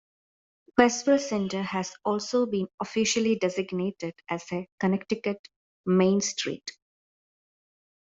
[0.79, 5.47] Westville Center has also been officially designated as a "Connecticut
[5.85, 6.71] Main Street".